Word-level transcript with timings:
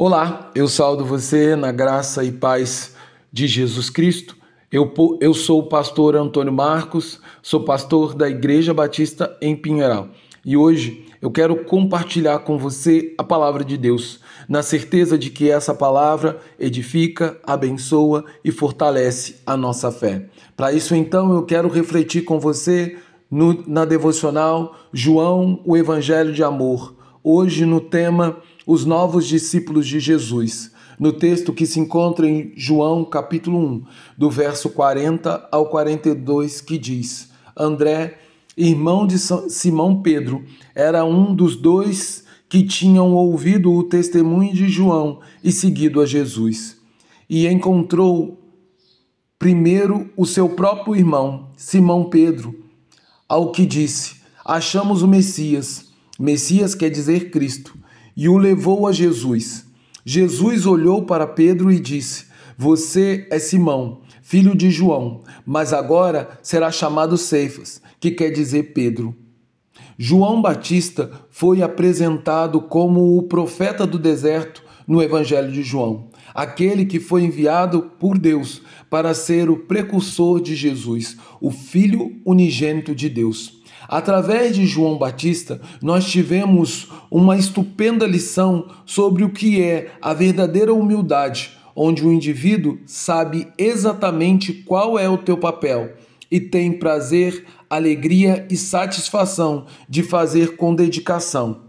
Olá, 0.00 0.52
eu 0.54 0.68
saldo 0.68 1.04
você 1.04 1.56
na 1.56 1.72
graça 1.72 2.22
e 2.22 2.30
paz 2.30 2.94
de 3.32 3.48
Jesus 3.48 3.90
Cristo. 3.90 4.36
Eu, 4.70 4.94
eu 5.20 5.34
sou 5.34 5.58
o 5.58 5.68
pastor 5.68 6.14
Antônio 6.14 6.52
Marcos, 6.52 7.20
sou 7.42 7.64
pastor 7.64 8.14
da 8.14 8.30
Igreja 8.30 8.72
Batista 8.72 9.36
em 9.42 9.56
Pinheiral 9.56 10.10
e 10.44 10.56
hoje 10.56 11.04
eu 11.20 11.32
quero 11.32 11.64
compartilhar 11.64 12.38
com 12.38 12.56
você 12.56 13.12
a 13.18 13.24
palavra 13.24 13.64
de 13.64 13.76
Deus, 13.76 14.20
na 14.48 14.62
certeza 14.62 15.18
de 15.18 15.30
que 15.30 15.50
essa 15.50 15.74
palavra 15.74 16.38
edifica, 16.60 17.36
abençoa 17.42 18.24
e 18.44 18.52
fortalece 18.52 19.40
a 19.44 19.56
nossa 19.56 19.90
fé. 19.90 20.26
Para 20.56 20.72
isso, 20.72 20.94
então, 20.94 21.34
eu 21.34 21.42
quero 21.42 21.68
refletir 21.68 22.22
com 22.22 22.38
você 22.38 22.96
no, 23.28 23.64
na 23.66 23.84
devocional 23.84 24.76
João, 24.92 25.60
o 25.64 25.76
Evangelho 25.76 26.32
de 26.32 26.44
Amor, 26.44 26.94
hoje 27.20 27.66
no 27.66 27.80
tema 27.80 28.36
os 28.68 28.84
novos 28.84 29.26
discípulos 29.26 29.86
de 29.86 29.98
Jesus, 29.98 30.70
no 31.00 31.10
texto 31.10 31.54
que 31.54 31.64
se 31.64 31.80
encontra 31.80 32.28
em 32.28 32.52
João 32.54 33.02
capítulo 33.02 33.58
1, 33.58 33.84
do 34.18 34.28
verso 34.28 34.68
40 34.68 35.48
ao 35.50 35.70
42, 35.70 36.60
que 36.60 36.76
diz: 36.76 37.30
André, 37.56 38.18
irmão 38.54 39.06
de 39.06 39.18
Simão 39.18 40.02
Pedro, 40.02 40.44
era 40.74 41.02
um 41.02 41.34
dos 41.34 41.56
dois 41.56 42.24
que 42.46 42.62
tinham 42.62 43.14
ouvido 43.14 43.72
o 43.72 43.84
testemunho 43.84 44.52
de 44.52 44.68
João 44.68 45.20
e 45.42 45.50
seguido 45.50 46.02
a 46.02 46.04
Jesus. 46.04 46.76
E 47.26 47.46
encontrou 47.46 48.38
primeiro 49.38 50.10
o 50.14 50.26
seu 50.26 50.46
próprio 50.46 50.94
irmão, 50.94 51.48
Simão 51.56 52.04
Pedro, 52.10 52.54
ao 53.26 53.50
que 53.50 53.64
disse: 53.64 54.16
Achamos 54.44 55.02
o 55.02 55.08
Messias. 55.08 55.86
Messias 56.18 56.74
quer 56.74 56.90
dizer 56.90 57.30
Cristo 57.30 57.77
e 58.18 58.28
o 58.28 58.36
levou 58.36 58.88
a 58.88 58.92
Jesus. 58.92 59.64
Jesus 60.04 60.66
olhou 60.66 61.04
para 61.04 61.24
Pedro 61.24 61.70
e 61.70 61.78
disse: 61.78 62.24
Você 62.56 63.28
é 63.30 63.38
Simão, 63.38 64.00
filho 64.20 64.56
de 64.56 64.72
João, 64.72 65.22
mas 65.46 65.72
agora 65.72 66.28
será 66.42 66.72
chamado 66.72 67.16
Ceifas, 67.16 67.80
que 68.00 68.10
quer 68.10 68.30
dizer 68.30 68.74
Pedro. 68.74 69.14
João 69.96 70.42
Batista 70.42 71.12
foi 71.30 71.62
apresentado 71.62 72.60
como 72.62 73.16
o 73.16 73.22
profeta 73.22 73.86
do 73.86 73.98
deserto 73.98 74.64
no 74.84 75.00
Evangelho 75.00 75.52
de 75.52 75.62
João, 75.62 76.08
aquele 76.34 76.86
que 76.86 76.98
foi 76.98 77.22
enviado 77.22 77.82
por 78.00 78.18
Deus 78.18 78.62
para 78.90 79.14
ser 79.14 79.48
o 79.48 79.58
precursor 79.58 80.40
de 80.40 80.56
Jesus, 80.56 81.16
o 81.40 81.52
Filho 81.52 82.20
unigênito 82.24 82.94
de 82.94 83.08
Deus. 83.08 83.57
Através 83.86 84.56
de 84.56 84.66
João 84.66 84.98
Batista, 84.98 85.60
nós 85.82 86.04
tivemos 86.04 86.88
uma 87.10 87.36
estupenda 87.36 88.06
lição 88.06 88.68
sobre 88.84 89.24
o 89.24 89.30
que 89.30 89.62
é 89.62 89.92
a 90.00 90.14
verdadeira 90.14 90.72
humildade, 90.72 91.56
onde 91.76 92.04
o 92.04 92.12
indivíduo 92.12 92.78
sabe 92.86 93.46
exatamente 93.56 94.52
qual 94.52 94.98
é 94.98 95.08
o 95.08 95.18
teu 95.18 95.36
papel 95.36 95.92
e 96.30 96.40
tem 96.40 96.72
prazer, 96.72 97.44
alegria 97.68 98.46
e 98.50 98.56
satisfação 98.56 99.66
de 99.88 100.02
fazer 100.02 100.56
com 100.56 100.74
dedicação. 100.74 101.60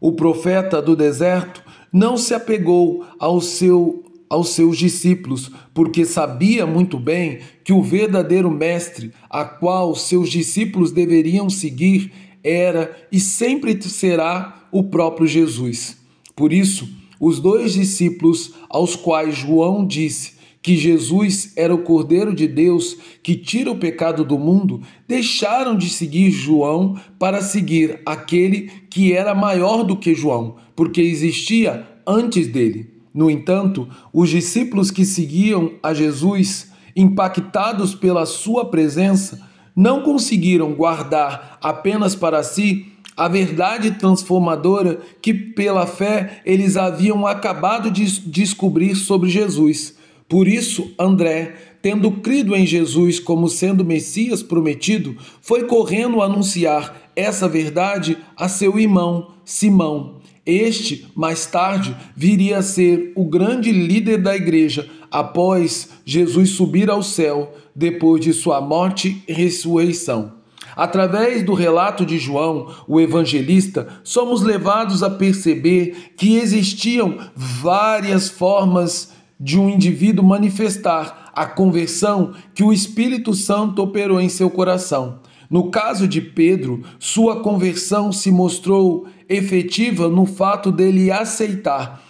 O 0.00 0.12
profeta 0.12 0.80
do 0.80 0.94
deserto 0.94 1.62
não 1.92 2.16
se 2.16 2.34
apegou 2.34 3.04
ao 3.18 3.40
seu 3.40 4.04
aos 4.28 4.50
seus 4.50 4.76
discípulos, 4.76 5.50
porque 5.72 6.04
sabia 6.04 6.66
muito 6.66 6.98
bem 6.98 7.40
que 7.64 7.72
o 7.72 7.82
verdadeiro 7.82 8.50
mestre 8.50 9.12
a 9.28 9.44
qual 9.44 9.94
seus 9.94 10.28
discípulos 10.28 10.92
deveriam 10.92 11.48
seguir 11.48 12.12
era 12.42 12.96
e 13.10 13.18
sempre 13.18 13.80
será 13.82 14.68
o 14.70 14.84
próprio 14.84 15.26
Jesus. 15.26 15.96
Por 16.36 16.52
isso, 16.52 16.88
os 17.20 17.40
dois 17.40 17.72
discípulos 17.72 18.52
aos 18.68 18.94
quais 18.94 19.36
João 19.36 19.86
disse 19.86 20.38
que 20.62 20.76
Jesus 20.76 21.52
era 21.56 21.74
o 21.74 21.82
Cordeiro 21.82 22.34
de 22.34 22.46
Deus 22.46 22.96
que 23.22 23.34
tira 23.34 23.70
o 23.70 23.78
pecado 23.78 24.24
do 24.24 24.38
mundo, 24.38 24.82
deixaram 25.06 25.76
de 25.76 25.88
seguir 25.88 26.30
João 26.30 27.00
para 27.18 27.40
seguir 27.40 28.00
aquele 28.04 28.70
que 28.90 29.12
era 29.12 29.34
maior 29.34 29.82
do 29.82 29.96
que 29.96 30.14
João, 30.14 30.56
porque 30.76 31.00
existia 31.00 31.86
antes 32.06 32.48
dele. 32.48 32.97
No 33.12 33.30
entanto, 33.30 33.88
os 34.12 34.28
discípulos 34.28 34.90
que 34.90 35.04
seguiam 35.04 35.72
a 35.82 35.94
Jesus, 35.94 36.70
impactados 36.94 37.94
pela 37.94 38.26
sua 38.26 38.64
presença, 38.66 39.40
não 39.74 40.02
conseguiram 40.02 40.74
guardar 40.74 41.58
apenas 41.62 42.14
para 42.14 42.42
si 42.42 42.92
a 43.16 43.26
verdade 43.26 43.92
transformadora 43.92 45.00
que, 45.20 45.34
pela 45.34 45.86
fé, 45.86 46.40
eles 46.44 46.76
haviam 46.76 47.26
acabado 47.26 47.90
de 47.90 48.20
descobrir 48.20 48.94
sobre 48.94 49.28
Jesus. 49.28 49.96
Por 50.28 50.46
isso, 50.46 50.92
André, 50.98 51.54
tendo 51.80 52.10
crido 52.12 52.54
em 52.54 52.66
Jesus 52.66 53.18
como 53.18 53.48
sendo 53.48 53.84
Messias 53.84 54.42
prometido, 54.42 55.16
foi 55.40 55.64
correndo 55.64 56.22
anunciar 56.22 57.10
essa 57.16 57.48
verdade 57.48 58.16
a 58.36 58.48
seu 58.48 58.78
irmão 58.78 59.32
Simão. 59.44 60.17
Este, 60.50 61.06
mais 61.14 61.44
tarde, 61.44 61.94
viria 62.16 62.56
a 62.56 62.62
ser 62.62 63.12
o 63.14 63.26
grande 63.26 63.70
líder 63.70 64.16
da 64.16 64.34
igreja 64.34 64.88
após 65.10 65.90
Jesus 66.06 66.52
subir 66.52 66.88
ao 66.88 67.02
céu, 67.02 67.54
depois 67.76 68.22
de 68.22 68.32
sua 68.32 68.58
morte 68.58 69.22
e 69.28 69.32
ressurreição. 69.34 70.32
Através 70.74 71.42
do 71.42 71.52
relato 71.52 72.06
de 72.06 72.16
João, 72.16 72.74
o 72.88 72.98
evangelista, 72.98 73.88
somos 74.02 74.40
levados 74.40 75.02
a 75.02 75.10
perceber 75.10 76.14
que 76.16 76.38
existiam 76.38 77.18
várias 77.36 78.30
formas 78.30 79.12
de 79.38 79.58
um 79.58 79.68
indivíduo 79.68 80.24
manifestar 80.24 81.30
a 81.34 81.44
conversão 81.44 82.32
que 82.54 82.64
o 82.64 82.72
Espírito 82.72 83.34
Santo 83.34 83.82
operou 83.82 84.18
em 84.18 84.30
seu 84.30 84.48
coração. 84.48 85.20
No 85.50 85.70
caso 85.70 86.06
de 86.06 86.20
Pedro, 86.20 86.82
sua 86.98 87.40
conversão 87.40 88.12
se 88.12 88.30
mostrou 88.30 89.06
efetiva 89.28 90.08
no 90.08 90.26
fato 90.26 90.70
dele 90.70 91.10
aceitar 91.10 92.02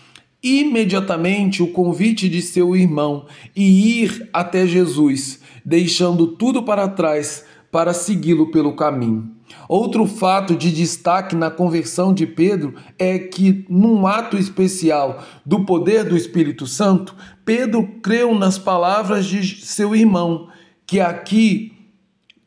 imediatamente 0.43 1.63
o 1.63 1.73
convite 1.73 2.29
de 2.29 2.41
seu 2.41 2.77
irmão 2.77 3.27
e 3.55 4.03
ir 4.03 4.29
até 4.33 4.67
Jesus, 4.67 5.41
deixando 5.65 6.29
tudo 6.29 6.63
para 6.63 6.89
trás 6.89 7.45
para 7.71 7.93
segui-lo 7.93 8.51
pelo 8.51 8.75
caminho. 8.75 9.31
Outro 9.69 10.07
fato 10.07 10.55
de 10.57 10.71
destaque 10.71 11.35
na 11.35 11.51
conversão 11.51 12.13
de 12.13 12.27
Pedro 12.27 12.75
é 12.99 13.19
que, 13.19 13.65
num 13.69 14.07
ato 14.07 14.37
especial 14.37 15.23
do 15.45 15.65
poder 15.65 16.05
do 16.05 16.17
Espírito 16.17 16.67
Santo, 16.67 17.15
Pedro 17.45 17.87
creu 18.03 18.35
nas 18.35 18.59
palavras 18.59 19.27
de 19.27 19.65
seu 19.65 19.95
irmão, 19.95 20.49
que 20.87 21.01
aqui 21.01 21.78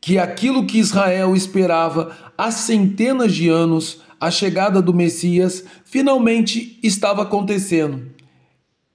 que 0.02 0.18
aquilo 0.18 0.66
que 0.66 0.80
Israel 0.80 1.36
esperava 1.36 2.10
há 2.36 2.50
centenas 2.50 3.32
de 3.32 3.48
anos, 3.48 4.00
a 4.20 4.32
chegada 4.32 4.82
do 4.82 4.92
Messias, 4.92 5.64
finalmente 5.84 6.76
estava 6.82 7.22
acontecendo. 7.22 8.10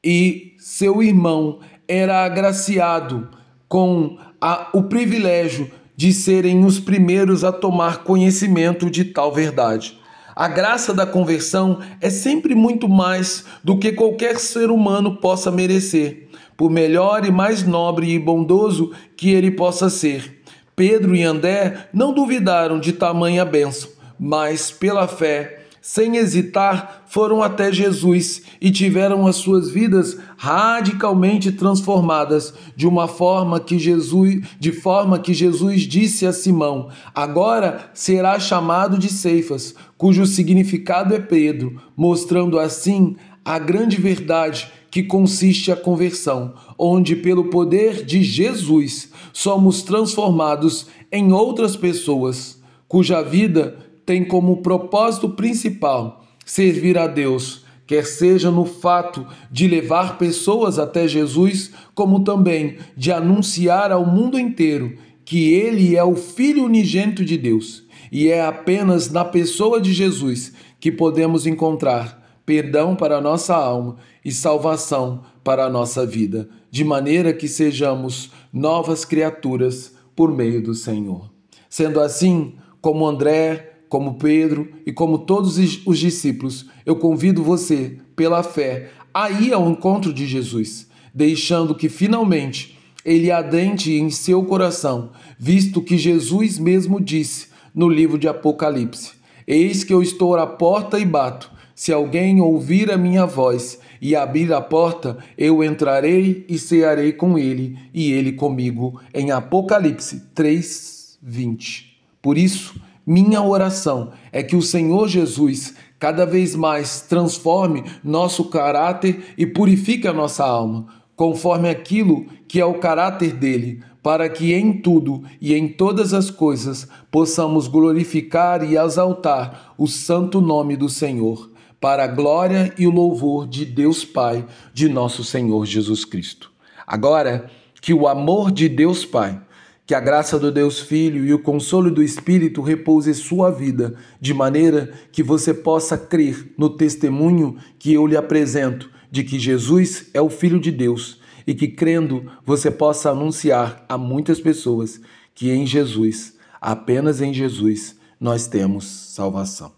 E 0.03 0.53
seu 0.59 1.01
irmão 1.01 1.59
era 1.87 2.25
agraciado 2.25 3.29
com 3.69 4.17
a, 4.41 4.69
o 4.73 4.83
privilégio 4.83 5.71
de 5.95 6.11
serem 6.11 6.65
os 6.65 6.77
primeiros 6.77 7.45
a 7.45 7.53
tomar 7.53 8.03
conhecimento 8.03 8.89
de 8.89 9.05
tal 9.05 9.33
verdade. 9.33 9.97
A 10.35 10.49
graça 10.49 10.93
da 10.93 11.05
conversão 11.05 11.79
é 12.01 12.09
sempre 12.09 12.53
muito 12.53 12.89
mais 12.89 13.45
do 13.63 13.79
que 13.79 13.93
qualquer 13.93 14.37
ser 14.39 14.69
humano 14.69 15.15
possa 15.15 15.49
merecer, 15.49 16.27
por 16.57 16.69
melhor 16.69 17.23
e 17.23 17.31
mais 17.31 17.65
nobre 17.65 18.11
e 18.13 18.19
bondoso 18.19 18.91
que 19.15 19.29
ele 19.29 19.51
possa 19.51 19.89
ser. 19.89 20.36
Pedro 20.77 21.15
e 21.15 21.23
André 21.23 21.89
não 21.91 22.13
duvidaram 22.13 22.79
de 22.79 22.93
tamanha 22.93 23.43
bênção, 23.43 23.89
mas 24.19 24.69
pela 24.69 25.07
fé, 25.07 25.63
sem 25.81 26.17
hesitar, 26.17 27.01
foram 27.07 27.41
até 27.41 27.71
Jesus 27.71 28.43
e 28.61 28.69
tiveram 28.69 29.25
as 29.25 29.37
suas 29.37 29.71
vidas 29.71 30.19
radicalmente 30.37 31.51
transformadas 31.51 32.53
de 32.75 32.87
uma 32.87 33.07
forma 33.07 33.59
que 33.59 33.79
Jesus, 33.79 34.45
de 34.59 34.71
forma 34.71 35.17
que 35.17 35.33
Jesus 35.33 35.81
disse 35.81 36.27
a 36.27 36.31
Simão: 36.31 36.89
"Agora 37.15 37.89
será 37.95 38.39
chamado 38.39 38.99
de 38.99 39.09
Ceifas", 39.09 39.73
cujo 39.97 40.27
significado 40.27 41.15
é 41.15 41.19
Pedro, 41.19 41.81
mostrando 41.95 42.59
assim 42.59 43.15
a 43.43 43.57
grande 43.57 43.97
verdade 43.99 44.71
que 44.89 45.03
consiste 45.03 45.71
a 45.71 45.75
conversão, 45.75 46.53
onde, 46.77 47.15
pelo 47.15 47.45
poder 47.45 48.05
de 48.05 48.23
Jesus, 48.23 49.11
somos 49.33 49.81
transformados 49.81 50.87
em 51.11 51.31
outras 51.31 51.75
pessoas, 51.75 52.61
cuja 52.87 53.21
vida 53.21 53.77
tem 54.05 54.23
como 54.23 54.61
propósito 54.61 55.29
principal 55.29 56.25
servir 56.45 56.97
a 56.97 57.07
Deus, 57.07 57.65
quer 57.85 58.05
seja 58.05 58.49
no 58.49 58.65
fato 58.65 59.25
de 59.51 59.67
levar 59.67 60.17
pessoas 60.17 60.79
até 60.79 61.07
Jesus, 61.07 61.71
como 61.93 62.23
também 62.23 62.77
de 62.95 63.11
anunciar 63.11 63.91
ao 63.91 64.05
mundo 64.05 64.39
inteiro 64.39 64.97
que 65.25 65.53
Ele 65.53 65.97
é 65.97 66.03
o 66.03 66.15
Filho 66.15 66.63
unigênito 66.63 67.25
de 67.25 67.37
Deus. 67.37 67.83
E 68.09 68.29
é 68.29 68.45
apenas 68.45 69.11
na 69.11 69.25
pessoa 69.25 69.81
de 69.81 69.91
Jesus 69.91 70.53
que 70.79 70.89
podemos 70.89 71.45
encontrar 71.45 72.26
perdão 72.47 72.95
para 72.95 73.17
a 73.17 73.21
nossa 73.21 73.53
alma 73.53 73.97
e 74.23 74.31
salvação 74.31 75.21
para 75.43 75.65
a 75.65 75.69
nossa 75.69 76.05
vida, 76.05 76.47
de 76.71 76.81
maneira 76.85 77.33
que 77.33 77.45
sejamos 77.45 78.31
novas 78.53 79.03
criaturas 79.03 79.93
por 80.15 80.33
meio 80.33 80.63
do 80.63 80.73
Senhor. 80.73 81.29
Sendo 81.69 81.99
assim, 81.99 82.53
como 82.79 83.05
André, 83.05 83.81
como 83.89 84.13
Pedro 84.13 84.69
e 84.85 84.93
como 84.93 85.19
todos 85.19 85.57
os 85.57 85.99
discípulos, 85.99 86.65
eu 86.85 86.95
convido 86.95 87.43
você, 87.43 87.97
pela 88.15 88.41
fé, 88.41 88.91
a 89.13 89.29
ir 89.29 89.51
ao 89.51 89.69
encontro 89.69 90.13
de 90.13 90.25
Jesus, 90.25 90.87
deixando 91.13 91.75
que 91.75 91.89
finalmente 91.89 92.79
ele 93.03 93.29
adentre 93.29 93.99
em 93.99 94.09
seu 94.09 94.41
coração, 94.45 95.11
visto 95.37 95.81
que 95.81 95.97
Jesus 95.97 96.57
mesmo 96.57 97.01
disse 97.01 97.47
no 97.75 97.89
livro 97.89 98.17
de 98.17 98.29
Apocalipse: 98.29 99.11
Eis 99.45 99.83
que 99.83 99.93
eu 99.93 100.01
estou 100.01 100.37
à 100.37 100.47
porta 100.47 100.97
e 100.97 101.05
bato. 101.05 101.56
Se 101.77 101.93
alguém 101.93 102.41
ouvir 102.41 102.91
a 102.91 102.97
minha 102.97 103.23
voz 103.27 103.79
e 104.01 104.15
abrir 104.15 104.51
a 104.51 104.59
porta, 104.59 105.19
eu 105.37 105.63
entrarei 105.63 106.43
e 106.49 106.57
cearei 106.57 107.13
com 107.13 107.37
ele 107.37 107.77
e 107.93 108.11
ele 108.13 108.31
comigo. 108.31 108.99
Em 109.13 109.29
Apocalipse 109.29 110.23
3, 110.33 111.19
20. 111.21 112.01
Por 112.19 112.35
isso, 112.35 112.81
minha 113.05 113.43
oração 113.43 114.11
é 114.31 114.41
que 114.41 114.55
o 114.55 114.61
Senhor 114.61 115.07
Jesus 115.07 115.75
cada 115.99 116.25
vez 116.25 116.55
mais 116.55 117.01
transforme 117.01 117.83
nosso 118.03 118.45
caráter 118.45 119.35
e 119.37 119.45
purifique 119.45 120.07
a 120.07 120.13
nossa 120.13 120.43
alma, 120.43 120.87
conforme 121.15 121.69
aquilo 121.69 122.25
que 122.47 122.59
é 122.59 122.65
o 122.65 122.79
caráter 122.79 123.33
dele, 123.33 123.83
para 124.01 124.27
que 124.27 124.51
em 124.51 124.81
tudo 124.81 125.21
e 125.39 125.53
em 125.53 125.67
todas 125.67 126.11
as 126.11 126.31
coisas 126.31 126.87
possamos 127.11 127.67
glorificar 127.67 128.63
e 128.63 128.75
exaltar 128.75 129.75
o 129.77 129.85
santo 129.85 130.41
nome 130.41 130.75
do 130.75 130.89
Senhor, 130.89 131.51
para 131.79 132.03
a 132.03 132.07
glória 132.07 132.73
e 132.77 132.87
o 132.87 132.91
louvor 132.91 133.47
de 133.47 133.65
Deus 133.65 134.03
Pai, 134.03 134.45
de 134.73 134.89
nosso 134.89 135.23
Senhor 135.23 135.65
Jesus 135.65 136.03
Cristo. 136.03 136.51
Agora, 136.85 137.49
que 137.81 137.93
o 137.93 138.07
amor 138.07 138.51
de 138.51 138.67
Deus 138.67 139.05
Pai, 139.05 139.39
que 139.85 139.95
a 139.95 139.99
graça 139.99 140.37
do 140.37 140.51
Deus 140.51 140.79
Filho 140.79 141.23
e 141.23 141.33
o 141.33 141.39
consolo 141.39 141.89
do 141.89 142.03
Espírito 142.03 142.61
repouse 142.61 143.13
sua 143.13 143.49
vida, 143.49 143.95
de 144.19 144.33
maneira 144.33 144.91
que 145.11 145.23
você 145.23 145.53
possa 145.53 145.97
crer 145.97 146.53
no 146.57 146.69
testemunho 146.69 147.57
que 147.79 147.93
eu 147.93 148.05
lhe 148.05 148.17
apresento 148.17 148.89
de 149.09 149.23
que 149.23 149.39
Jesus 149.39 150.09
é 150.13 150.21
o 150.21 150.29
Filho 150.29 150.59
de 150.59 150.71
Deus 150.71 151.21
e 151.45 151.55
que, 151.55 151.69
crendo, 151.69 152.29
você 152.45 152.69
possa 152.69 153.11
anunciar 153.11 153.85
a 153.87 153.97
muitas 153.97 154.41
pessoas 154.41 154.99
que 155.33 155.49
em 155.49 155.65
Jesus, 155.65 156.35
apenas 156.59 157.21
em 157.21 157.33
Jesus, 157.33 157.95
nós 158.19 158.47
temos 158.47 158.85
salvação. 158.85 159.76